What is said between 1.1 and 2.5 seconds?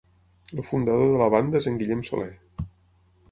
de la banda és en Guillem Soler.